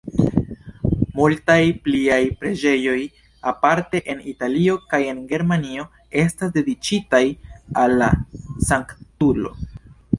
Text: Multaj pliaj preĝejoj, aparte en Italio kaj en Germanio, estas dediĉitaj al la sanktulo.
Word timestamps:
Multaj 1.17 1.57
pliaj 1.87 2.17
preĝejoj, 2.39 2.95
aparte 3.53 4.03
en 4.15 4.25
Italio 4.33 4.81
kaj 4.95 5.03
en 5.13 5.23
Germanio, 5.35 5.87
estas 6.27 6.59
dediĉitaj 6.59 7.25
al 7.85 7.99
la 8.05 8.13
sanktulo. 8.73 9.59